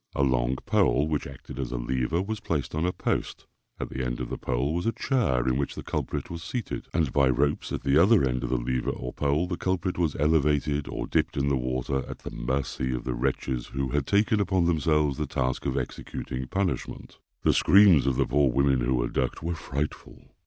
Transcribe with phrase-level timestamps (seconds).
[0.15, 3.45] A long pole, which acted as a lever, was placed on a post;
[3.79, 6.87] at the end of the pole was a chair, in which the culprit was seated;
[6.91, 10.15] and by ropes at the other end of the lever or pole, the culprit was
[10.15, 14.39] elevated or dipped in the water at the mercy of the wretches who had taken
[14.39, 17.19] upon themselves the task of executing punishment.
[17.43, 20.31] The screams of the poor women who were ducked were frightful.